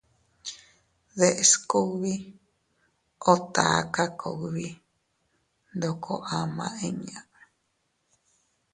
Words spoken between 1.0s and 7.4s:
Deʼes kugbi o taka kugbi ndoko ama inña.